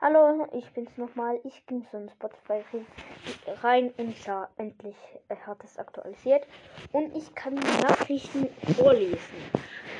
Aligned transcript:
Hallo, 0.00 0.46
ich 0.52 0.64
bin's 0.74 0.96
nochmal. 0.96 1.40
Ich 1.42 1.66
ging 1.66 1.84
so 1.90 1.98
in 1.98 2.08
Spotify 2.08 2.62
rein 3.64 3.92
und 3.96 4.16
sah 4.18 4.48
endlich, 4.56 4.94
er 5.26 5.44
hat 5.44 5.64
es 5.64 5.76
aktualisiert. 5.76 6.46
Und 6.92 7.16
ich 7.16 7.34
kann 7.34 7.56
die 7.56 7.82
Nachrichten 7.82 8.48
vorlesen. 8.76 9.18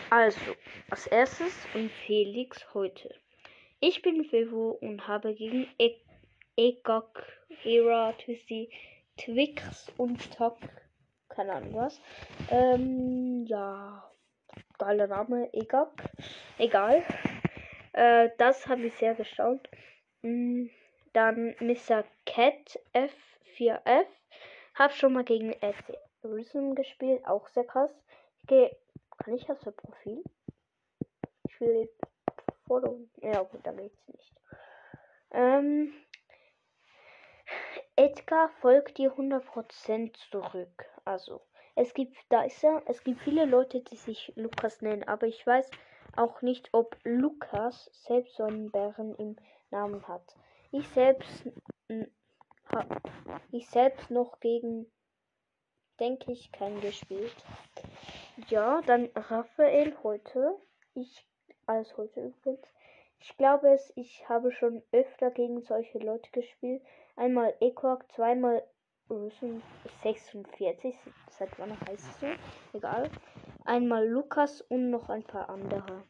Also, 0.09 0.39
als 0.89 1.09
erstes 1.09 1.53
und 1.75 1.91
Felix 1.91 2.65
heute. 2.75 3.13
Ich 3.81 4.01
bin 4.01 4.23
Vivo 4.31 4.79
und 4.81 5.09
habe 5.09 5.35
gegen 5.35 5.67
e 5.79 5.97
Egok, 6.57 7.25
Hera, 7.49 8.13
Twisty, 8.13 8.71
Twix 9.17 9.91
und 9.97 10.33
Tok, 10.33 10.59
keine 11.29 11.55
Ahnung 11.55 11.75
was. 11.75 12.01
Ähm, 12.53 13.47
ja, 13.47 14.09
geiler 14.79 15.09
Name, 15.09 15.53
Egok. 15.53 15.95
Egal. 16.57 17.03
Äh, 17.93 18.31
das 18.39 18.67
habe 18.67 18.83
ich 18.83 18.95
sehr 18.95 19.15
gestaunt. 19.15 19.69
Mm, 20.23 20.67
dann 21.13 21.55
Mr. 21.61 22.05
Cat 22.27 22.79
F4F. 22.95 24.07
Hab 24.75 24.93
schon 24.93 25.13
mal 25.13 25.25
gegen 25.25 25.53
Ed 25.53 25.75
Rhythm 26.23 26.75
gespielt, 26.75 27.27
auch 27.27 27.49
sehr 27.49 27.65
krass. 27.65 27.93
Ich 28.41 28.47
gehe. 28.47 28.77
Kann 29.19 29.35
ich 29.35 29.45
das 29.47 29.63
für 29.65 29.73
Profil? 29.73 30.23
Ich 31.49 31.61
will 31.61 31.89
Follow. 32.69 33.01
Ja, 33.17 33.43
gut, 33.43 33.67
da 33.67 33.73
geht's 33.73 34.07
nicht. 34.07 34.33
Ähm, 35.33 35.93
Edgar 37.97 38.51
folgt 38.61 38.99
dir 38.99 39.13
100% 39.13 40.15
zurück. 40.31 40.85
Also, 41.05 41.41
es 41.75 41.95
gibt, 41.95 42.17
da 42.29 42.43
ist 42.45 42.63
er, 42.63 42.83
es 42.87 43.03
gibt 43.03 43.21
viele 43.23 43.45
Leute, 43.45 43.81
die 43.81 43.97
sich 43.97 44.33
Lukas 44.37 44.83
nennen, 44.83 45.05
aber 45.05 45.27
ich 45.27 45.45
weiß 45.45 45.71
auch 46.19 46.43
nicht, 46.43 46.69
ob 46.73 46.97
Lukas 47.05 47.91
selbst 47.93 48.37
so 48.37 48.45
einen 48.45 48.71
Bären 48.71 49.15
im 49.17 49.37
Namen 49.71 50.07
hat. 50.09 50.37
Ich 50.71 50.87
selbst, 50.89 51.49
ich 53.53 53.69
selbst 53.71 54.11
noch 54.11 54.41
gegen, 54.41 54.87
denke 56.01 56.33
ich, 56.33 56.53
keinen 56.53 56.81
gespielt. 56.81 57.35
Ja, 58.49 58.83
dann 58.83 59.09
Raphael 59.15 59.97
heute. 60.03 60.57
Ich, 60.95 61.27
als 61.67 61.97
heute 61.97 62.21
übrigens. 62.21 62.67
Ich 63.21 63.37
glaube 63.37 63.71
es, 63.71 63.93
ich 63.97 64.29
habe 64.29 64.53
schon 64.53 64.83
öfter 64.93 65.31
gegen 65.31 65.63
solche 65.63 65.99
Leute 65.99 66.31
gespielt. 66.31 66.83
Einmal 67.17 67.55
Equark, 67.61 68.11
zweimal 68.13 68.63
Rüssen 69.11 69.63
46. 70.03 70.95
Seit 71.31 71.59
wann 71.59 71.79
heißt 71.81 72.07
es 72.07 72.21
so? 72.21 72.27
Egal. 72.75 73.11
Einmal 73.69 74.09
Lukas 74.09 74.63
und 74.63 74.89
noch 74.89 75.11
ein 75.11 75.25
paar 75.25 75.51
andere. 75.51 76.03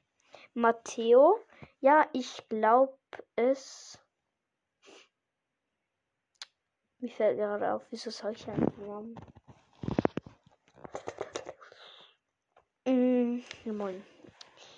Matteo. 0.55 1.41
Ja, 1.81 2.07
ich 2.13 2.49
glaube 2.49 2.97
es. 3.35 3.99
Mir 7.01 7.11
fällt 7.11 7.37
gerade 7.37 7.73
auf, 7.75 7.83
wieso 7.91 8.11
solche 8.11 8.53
Namen. 8.53 9.17
Mm. 12.87 13.41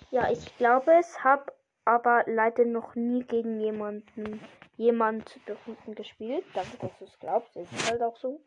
Ja, 0.09 0.31
ich 0.31 0.57
glaube 0.57 0.91
es, 0.93 1.23
habe 1.23 1.53
aber 1.85 2.23
leider 2.25 2.65
noch 2.65 2.95
nie 2.95 3.23
gegen 3.25 3.59
jemanden 3.59 4.41
jemand 4.77 5.39
berühmten 5.45 5.93
gespielt. 5.93 6.45
Danke, 6.55 6.77
dass 6.77 6.97
du 6.97 7.05
es 7.05 7.19
glaubst. 7.19 7.55
Ist 7.55 7.91
halt 7.91 8.01
auch 8.01 8.17
so. 8.17 8.41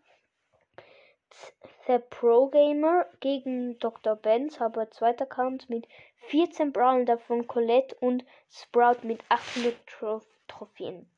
The 1.87 1.99
Pro 1.99 2.49
Gamer 2.49 3.07
gegen 3.21 3.79
Dr. 3.79 4.17
Benz 4.17 4.61
habe 4.61 4.89
zweiter 4.91 5.25
Account 5.25 5.69
mit 5.69 5.87
14 6.29 6.73
Brawlern 6.73 7.07
davon 7.07 7.47
Colette 7.47 7.95
und 7.97 8.25
Sprout 8.51 8.99
mit 9.03 9.23
800 9.29 9.87
Trof 9.87 10.27
Trophäen. 10.49 11.11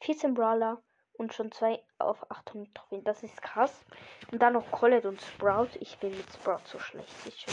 14 0.00 0.34
Brawler 0.34 0.82
und 1.14 1.32
schon 1.34 1.52
zwei 1.52 1.82
auf 1.98 2.30
800 2.30 2.74
Trophäen. 2.74 3.04
Das 3.04 3.22
ist 3.22 3.40
krass. 3.42 3.84
Und 4.32 4.42
dann 4.42 4.54
noch 4.54 4.70
Colette 4.70 5.08
und 5.08 5.20
Sprout. 5.20 5.68
Ich 5.80 5.98
bin 5.98 6.16
mit 6.16 6.32
Sprout 6.32 6.64
so 6.64 6.78
schlecht. 6.78 7.14
Ich 7.26 7.46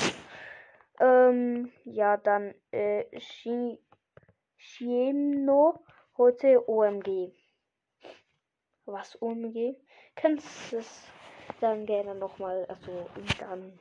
ähm, 1.00 1.72
ja, 1.86 2.18
dann 2.18 2.54
äh, 2.72 3.06
Shiemno 4.58 5.84
heute 6.18 6.70
OMG. 6.70 7.34
Was 8.86 9.20
OMG? 9.22 9.76
Kannst 10.16 10.72
du 10.72 10.78
es 10.78 11.08
dann 11.62 11.86
gerne 11.86 12.16
nochmal, 12.16 12.66
also 12.70 13.10
dann 13.40 13.74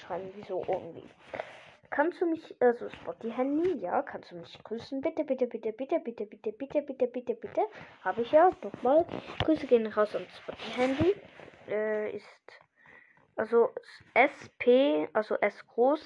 schreiben, 0.00 0.30
wieso 0.34 0.58
OMG. 0.66 1.02
Kannst 1.90 2.20
du 2.20 2.26
mich, 2.26 2.54
also 2.60 2.88
Spotty 2.90 3.30
Handy, 3.30 3.78
ja, 3.78 4.02
kannst 4.02 4.32
du 4.32 4.36
mich 4.36 4.58
grüßen? 4.64 5.00
Bitte, 5.00 5.24
bitte, 5.24 5.46
bitte, 5.46 5.72
bitte, 5.72 6.00
bitte, 6.00 6.26
bitte, 6.26 6.52
bitte, 6.52 6.82
bitte, 6.82 7.06
bitte, 7.06 7.34
bitte. 7.34 7.60
Habe 8.02 8.22
ich 8.22 8.32
ja 8.32 8.50
nochmal. 8.62 9.06
Grüße 9.44 9.66
gehen 9.66 9.86
raus 9.86 10.14
an 10.16 10.26
Spotty 10.36 10.70
Handy. 10.74 11.14
Äh, 11.68 12.10
ist 12.16 12.62
also 13.36 13.70
SP, 14.16 15.06
also 15.12 15.36
S 15.36 15.66
groß, 15.68 16.00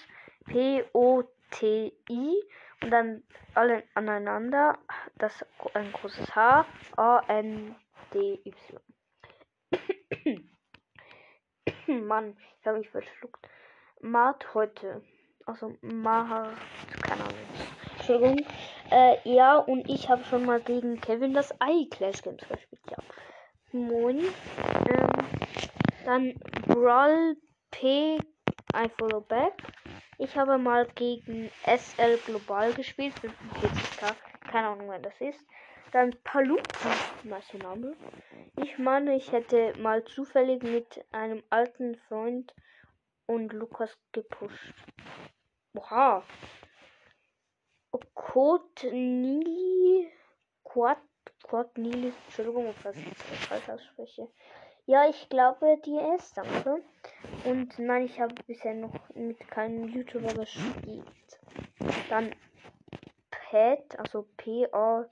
P 0.47 0.85
O 0.93 1.23
T 1.51 1.93
I 2.11 2.43
und 2.83 2.91
dann 2.91 3.23
alle 3.55 3.85
aneinander. 3.95 4.79
Das 5.17 5.45
ein 5.75 5.93
großes 5.93 6.35
H 6.35 6.67
A 6.97 7.23
N 7.29 7.75
D 8.13 8.41
Y. 8.45 8.81
Mann, 11.91 12.37
ich 12.61 12.67
habe 12.67 12.79
mich 12.79 12.91
verschluckt. 12.91 13.49
Mart 14.01 14.55
heute. 14.55 15.03
Also 15.47 15.77
Mahar, 15.81 16.53
keine 17.03 17.23
Ahnung. 17.23 17.35
Entschuldigung. 17.97 18.47
Äh, 18.91 19.17
ja, 19.25 19.57
und 19.57 19.89
ich 19.89 20.09
habe 20.09 20.25
schon 20.25 20.45
mal 20.45 20.61
gegen 20.61 21.01
Kevin 21.01 21.35
das 21.35 21.53
Ei 21.61 21.87
Clash 21.91 22.23
Games 22.23 22.47
gespielt. 22.49 22.83
Ja. 22.91 22.99
Moin. 23.73 24.21
Ähm, 24.89 25.09
dann 26.05 26.35
Brawl 26.67 27.37
P 27.71 28.19
I 28.75 28.89
follow 28.99 29.21
back. 29.21 29.55
Ich 30.19 30.37
habe 30.37 30.59
mal 30.59 30.87
gegen 30.95 31.51
SL 31.65 32.19
Global 32.27 32.73
gespielt, 32.75 33.15
45k. 33.17 34.15
Keine 34.51 34.69
Ahnung, 34.69 34.89
wer 34.91 34.99
das 34.99 35.19
ist. 35.21 35.41
Dann 35.93 36.15
Palupa, 36.23 36.95
nice 37.25 37.55
Name. 37.55 37.97
Ich 38.57 38.79
meine, 38.79 39.17
ich 39.17 39.33
hätte 39.33 39.77
mal 39.79 40.05
zufällig 40.05 40.63
mit 40.63 41.05
einem 41.11 41.43
alten 41.51 41.97
Freund 42.09 42.55
und 43.27 43.53
Lukas 43.53 43.99
gepusht. 44.13 44.75
Oha. 45.75 46.23
Code 48.15 48.93
Nili. 48.93 50.09
Quad, 50.63 50.99
Quad 51.43 51.77
Nili. 51.77 52.13
Entschuldigung, 52.27 52.71
ich 52.71 52.83
das 52.83 52.97
falsch 53.49 53.69
ausspreche. 53.69 54.29
Ja, 54.87 55.09
ich 55.09 55.29
glaube, 55.29 55.77
die 55.85 55.99
ist, 56.17 56.37
danke. 56.37 56.83
Und 57.45 57.79
nein, 57.79 58.05
ich 58.05 58.21
habe 58.21 58.35
bisher 58.47 58.75
noch 58.75 59.09
mit 59.15 59.39
keinem 59.49 59.89
YouTuber 59.89 60.35
gespielt. 60.35 61.05
Dann 62.09 62.35
Pet, 63.31 63.99
also 63.99 64.29
P-A 64.37 65.07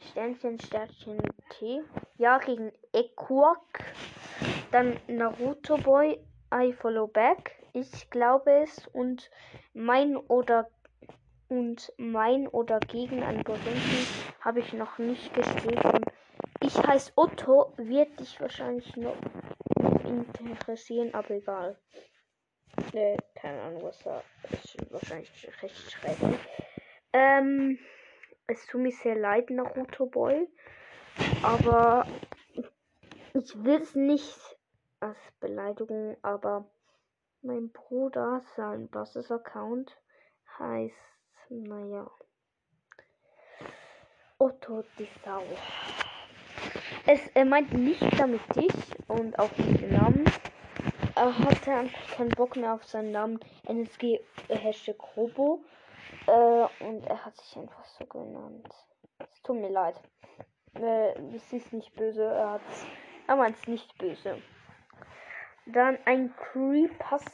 Sternchen, 0.00 0.58
Sternchen 0.58 1.18
T. 1.50 1.82
Ja, 2.16 2.38
gegen 2.38 2.72
Equak. 2.92 3.84
Dann 4.72 4.98
Naruto 5.06 5.76
Boy, 5.76 6.18
I 6.52 6.72
follow 6.72 7.06
back. 7.06 7.62
Ich 7.72 8.10
glaube 8.10 8.50
es. 8.62 8.86
Und 8.88 9.30
mein 9.74 10.16
oder 10.16 10.68
und 11.48 11.92
mein 11.96 12.46
oder 12.46 12.78
gegen 12.78 13.22
einen 13.22 13.42
berühmten 13.42 14.06
habe 14.40 14.60
ich 14.60 14.72
noch 14.72 14.98
nicht. 14.98 15.36
Und 15.36 16.04
ich 16.62 16.76
heiße 16.76 17.12
Otto, 17.16 17.72
wird 17.76 18.18
dich 18.20 18.40
wahrscheinlich 18.40 18.96
noch 18.96 19.16
interessieren, 20.44 21.12
aber 21.12 21.30
egal. 21.30 21.76
Äh, 22.92 23.16
keine 23.34 23.62
Ahnung, 23.62 23.82
was 23.82 23.98
da 24.00 24.22
ist. 24.50 24.76
Wahrscheinlich 24.90 25.30
recht 25.62 25.90
schrecklich. 25.90 26.38
Ähm, 27.12 27.78
es 28.50 28.66
tut 28.66 28.80
mir 28.80 28.92
sehr 28.92 29.16
leid, 29.16 29.50
Naruto 29.50 30.06
Boy. 30.06 30.48
Aber 31.42 32.06
ich 33.34 33.64
will 33.64 33.80
es 33.80 33.94
nicht 33.94 34.38
als 35.00 35.18
Beleidigung, 35.38 36.16
aber 36.22 36.70
mein 37.42 37.70
Bruder, 37.70 38.42
sein 38.56 38.88
Bosses 38.88 39.30
Account 39.30 39.96
heißt, 40.58 40.94
naja, 41.48 42.10
Otto 44.38 44.84
die 44.98 45.08
Sau. 45.24 45.42
Es, 47.06 47.20
er 47.34 47.44
meint 47.44 47.72
nicht 47.72 48.18
damit 48.18 48.40
dich 48.54 48.74
und 49.08 49.38
auch 49.38 49.50
nicht 49.58 49.80
den 49.80 49.92
Namen. 49.92 50.24
Er 51.14 51.38
hatte 51.38 51.72
einfach 51.72 52.16
keinen 52.16 52.30
Bock 52.30 52.56
mehr 52.56 52.74
auf 52.74 52.84
seinen 52.84 53.12
Namen 53.12 53.40
NSG 53.66 54.20
äh, 54.48 54.56
Hashtag 54.56 54.96
Robo. 55.16 55.62
Äh, 56.26 56.84
und 56.84 57.04
er 57.06 57.24
hat 57.24 57.36
sich 57.36 57.56
einfach 57.56 57.84
so 57.84 58.06
genannt. 58.06 58.68
Es 59.18 59.42
tut 59.42 59.56
mir 59.56 59.70
leid. 59.70 60.00
Äh, 60.74 61.12
es 61.34 61.52
ist 61.52 61.72
nicht 61.72 61.94
böse. 61.94 62.24
Er 62.24 62.52
hat 62.52 62.62
er 63.26 63.36
meint 63.36 63.56
es 63.56 63.68
nicht 63.68 63.96
böse. 63.96 64.42
Dann 65.66 65.98
ein 66.04 66.34
Creepas 66.36 67.24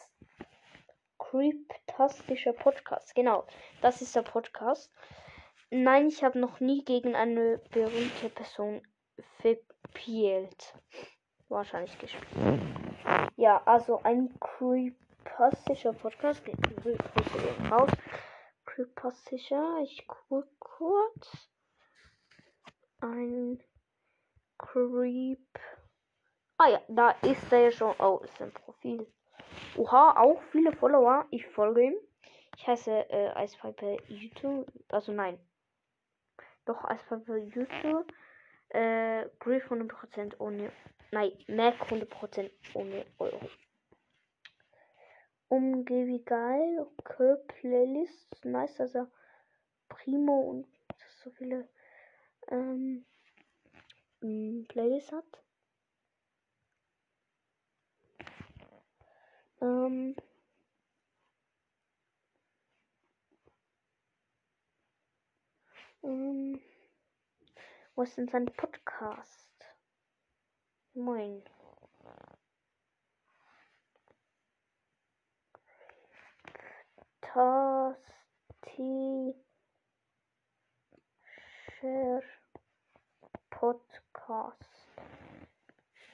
Creeptastischer 1.18 2.52
Podcast. 2.52 3.14
Genau, 3.14 3.44
das 3.80 4.02
ist 4.02 4.14
der 4.14 4.22
Podcast. 4.22 4.92
Nein, 5.70 6.08
ich 6.08 6.22
habe 6.22 6.38
noch 6.38 6.60
nie 6.60 6.84
gegen 6.84 7.16
eine 7.16 7.58
berühmte 7.70 8.28
Person 8.28 8.82
verpielt. 9.40 10.74
Wahrscheinlich 11.48 11.98
gespielt. 11.98 12.60
Ja, 13.36 13.62
also 13.64 14.00
ein 14.02 14.32
creepastischer 14.38 15.92
Podcast. 15.94 16.44
Grüße 16.44 16.98
gehen 17.14 17.72
raus. 18.76 18.94
Creepastischer. 18.94 19.78
Ich 19.82 20.06
gucke 20.06 20.48
kurz. 20.58 21.50
Ein 23.00 23.62
Creep. 24.58 25.58
Ah 26.58 26.68
ja, 26.70 26.80
da 26.88 27.10
ist 27.22 27.52
er 27.52 27.70
schon. 27.70 27.94
Oh, 27.98 28.20
ist 28.24 28.40
ein 28.40 28.52
Profil. 28.52 29.06
Oha, 29.76 30.16
auch 30.18 30.42
viele 30.50 30.72
Follower. 30.72 31.26
Ich 31.30 31.46
folge 31.46 31.84
ihm. 31.84 31.94
Ich 32.56 32.66
heiße 32.66 33.10
äh, 33.10 33.30
Eispiper 33.34 33.96
YouTube. 34.08 34.66
Also 34.88 35.12
nein. 35.12 35.38
Doch, 36.64 36.82
Eispiper 36.84 37.36
YouTube. 37.36 38.12
Äh, 38.70 39.28
Griff 39.38 39.70
100% 39.70 40.36
ohne. 40.38 40.72
Nein, 41.12 41.32
Mac 41.48 41.74
100% 41.82 42.50
ohne 42.74 43.06
Euro. 43.18 43.40
Umgebe 45.48 46.18
geil. 46.24 46.80
Okay, 46.80 47.36
Playlist. 47.46 48.44
Nice, 48.44 48.76
dass 48.76 48.94
er 48.94 49.10
Primo 49.88 50.40
und 50.40 50.66
so 51.22 51.30
viele 51.30 51.68
ähm, 52.48 53.04
Playlist 54.68 55.12
hat. 55.12 55.24
Ähm, 59.60 60.16
ähm, 66.02 66.60
wo 67.94 68.02
ist 68.02 68.16
denn 68.18 68.28
sein 68.28 68.46
Podcast? 68.46 69.48
Moin. 70.94 71.42
Tasti 77.36 79.34
Share 81.78 82.22
Podcast. 83.50 84.56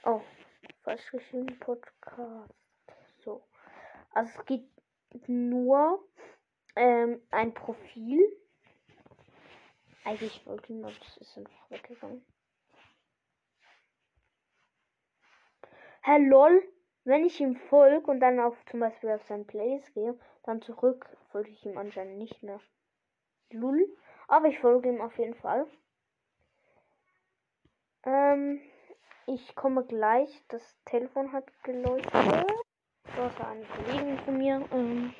Oh, 0.03 0.21
falsch 0.83 1.09
geschrieben 1.11 1.57
Podcast. 1.59 2.51
So. 3.23 3.41
Also 4.11 4.37
es 4.37 4.45
gibt 4.47 4.69
nur 5.29 6.05
ähm, 6.75 7.21
ein 7.31 7.53
Profil. 7.53 8.19
Eigentlich 10.03 10.45
wollte 10.45 10.73
ich 10.73 10.77
nur, 10.77 10.91
das 10.91 11.17
ist 11.19 11.37
einfach 11.37 11.71
weggegangen. 11.71 12.25
Herr 16.01 16.19
LOL, 16.19 16.72
wenn 17.05 17.25
ich 17.25 17.39
ihm 17.39 17.55
folge 17.55 18.09
und 18.09 18.19
dann 18.19 18.39
auf 18.39 18.55
zum 18.65 18.79
Beispiel 18.79 19.11
auf 19.11 19.23
sein 19.23 19.45
Playlist 19.45 19.93
gehe, 19.93 20.17
dann 20.43 20.61
zurück, 20.61 21.07
folge 21.31 21.49
ich 21.49 21.65
ihm 21.65 21.77
anscheinend 21.77 22.17
nicht 22.17 22.41
mehr. 22.43 22.59
Lull. 23.49 23.87
Aber 24.27 24.47
ich 24.47 24.59
folge 24.59 24.89
ihm 24.89 25.01
auf 25.01 25.17
jeden 25.17 25.35
Fall. 25.35 25.67
Ähm, 28.05 28.61
ich 29.25 29.55
komme 29.55 29.83
gleich. 29.85 30.43
Das 30.47 30.77
Telefon 30.85 31.31
hat 31.31 31.45
geleuchtet. 31.63 32.11
Das 33.15 33.39
war 33.39 33.49
eine 33.49 33.65
Kollegin 33.65 34.17
von 34.19 34.37
mir. 34.37 34.67
Ähm, 34.71 35.13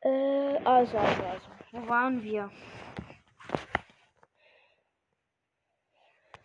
äh, 0.00 0.56
also, 0.64 0.96
also, 0.96 1.22
also. 1.24 1.50
Wo 1.72 1.88
waren 1.88 2.22
wir? 2.22 2.50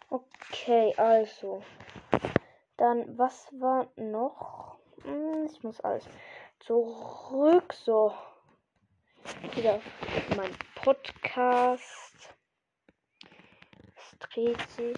Okay, 0.10 0.94
also. 0.98 1.64
Dann, 2.80 3.18
was 3.18 3.52
war 3.60 3.92
noch? 3.98 4.80
Hm, 5.04 5.44
ich 5.52 5.62
muss 5.64 5.82
alles 5.82 6.08
zurück. 6.62 7.74
So. 7.74 8.14
Wieder 9.54 9.82
mein 10.38 10.56
Podcast. 10.76 12.34
Es 13.98 14.18
dreht 14.20 14.62
sich. 14.70 14.96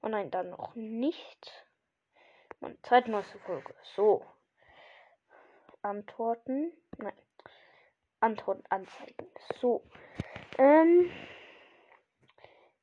Oh 0.00 0.08
nein, 0.08 0.30
dann 0.30 0.50
noch 0.50 0.76
nicht. 0.76 1.66
Meine 2.60 2.80
zweitneueste 2.82 3.40
Folge. 3.40 3.74
So. 3.96 4.24
Antworten. 5.82 6.72
Nein. 6.98 7.18
Antworten 8.20 8.62
anzeigen. 8.68 9.26
So. 9.60 9.82
Ähm. 10.56 11.10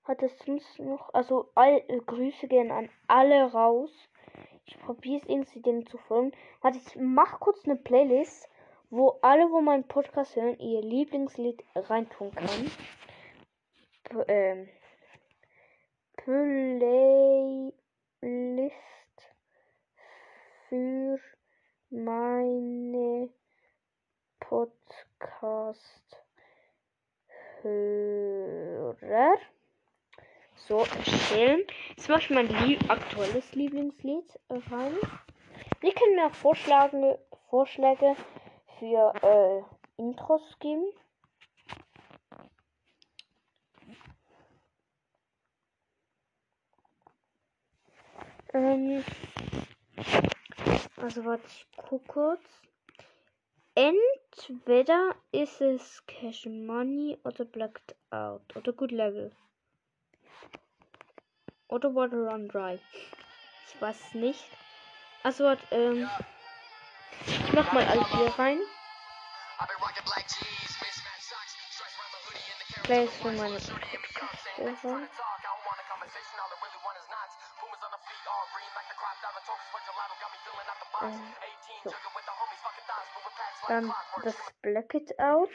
Hat 0.07 0.23
es 0.23 0.37
sonst 0.39 0.79
noch. 0.79 1.13
Also, 1.13 1.49
all, 1.55 1.83
äh, 1.87 1.99
Grüße 2.05 2.47
gehen 2.47 2.71
an 2.71 2.89
alle 3.07 3.51
raus. 3.51 3.91
Ich 4.65 4.79
probiere 4.79 5.21
es 5.21 5.29
irgendwie 5.29 5.61
denen 5.61 5.85
zu 5.85 5.97
folgen. 5.97 6.31
Warte, 6.61 6.77
ich 6.77 6.95
mach 6.95 7.39
kurz 7.39 7.65
eine 7.65 7.75
Playlist, 7.75 8.49
wo 8.89 9.19
alle, 9.21 9.51
wo 9.51 9.61
meinen 9.61 9.87
Podcast 9.87 10.35
hören, 10.35 10.57
ihr 10.59 10.81
Lieblingslied 10.81 11.63
reintun 11.75 12.31
kann. 12.31 12.71
P 14.03 14.23
ähm, 14.27 14.69
Playlist 16.15 17.73
für 20.69 21.19
meine 21.89 23.29
Podcast 24.39 26.23
Hörer. 27.61 29.37
So, 30.67 30.79
erstellen. 30.79 31.63
Jetzt 31.95 32.09
mache 32.09 32.19
ich 32.19 32.29
mein 32.29 32.49
lieb 32.49 32.89
aktuelles 32.89 33.53
Lieblingslied 33.53 34.25
rein. 34.49 34.97
Ihr 35.81 35.93
könnt 35.93 36.15
mir 36.15 36.25
auch 36.25 36.33
Vorschläge, 36.33 37.19
Vorschläge 37.49 38.17
für 38.77 39.13
äh, 39.21 40.01
Intros 40.01 40.41
geben. 40.59 40.83
Ähm, 48.53 49.05
also 50.97 51.23
warte, 51.23 51.43
ich 51.47 51.65
gucke 51.77 52.07
kurz. 52.07 52.43
Entweder 53.73 55.15
ist 55.31 55.61
es 55.61 56.05
Cash 56.07 56.45
Money 56.45 57.17
oder 57.23 57.45
Blacked 57.45 57.95
Out 58.09 58.53
oder 58.57 58.73
Good 58.73 58.91
Level. 58.91 59.31
Water 61.69 61.89
Run 61.89 62.47
Dry. 62.47 62.79
Ich 63.67 63.81
weiß 63.81 64.13
nicht. 64.13 64.43
Also 65.23 65.45
warte, 65.45 65.63
ähm. 65.71 66.09
Ich 67.25 67.53
mach 67.53 67.71
mal 67.73 67.85
alles 67.85 68.07
hier 68.07 68.39
rein. 68.39 68.59
Plays 72.83 73.11
für 73.17 73.31
meine 73.31 73.59
Podcast. 73.59 74.85
Ähm, 81.01 81.33
so. 81.83 81.93
Dann 83.67 83.93
das 84.23 84.35
Black 84.61 84.93
It 84.93 85.19
Out. 85.19 85.49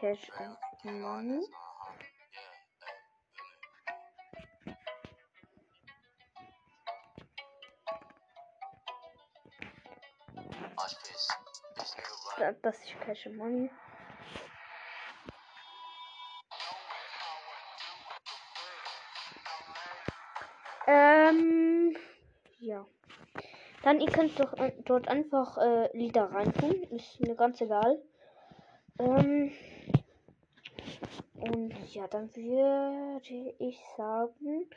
Cash 0.00 0.30
and 0.38 0.56
Money. 0.84 1.40
Da- 12.38 12.52
Das 12.62 12.76
ist 12.78 13.00
Cash 13.00 13.26
Money. 13.36 13.70
Ähm, 20.86 21.96
ja. 22.58 22.84
Dann, 23.82 24.00
ihr 24.00 24.10
könnt 24.10 24.38
doch 24.38 24.54
dort 24.84 25.08
einfach 25.08 25.58
äh, 25.58 25.96
Lieder 25.96 26.30
reintun. 26.32 26.82
Ist 26.90 27.20
mir 27.20 27.34
ganz 27.34 27.60
egal. 27.60 28.00
Ähm, 28.98 29.52
und 31.42 31.94
ja, 31.94 32.08
dann 32.08 32.34
würde 32.34 33.54
ich 33.58 33.78
sagen, 33.96 34.68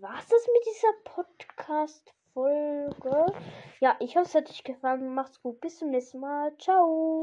was 0.00 0.24
ist 0.24 0.48
mit 0.52 0.66
dieser 0.66 0.92
Podcast-Folge? 1.04 3.26
Ja, 3.80 3.96
ich 4.00 4.16
hoffe, 4.16 4.26
es 4.26 4.34
hat 4.34 4.50
euch 4.50 4.64
gefallen. 4.64 5.14
Macht's 5.14 5.40
gut. 5.40 5.60
Bis 5.60 5.78
zum 5.78 5.90
nächsten 5.90 6.18
Mal. 6.18 6.52
Ciao. 6.58 7.18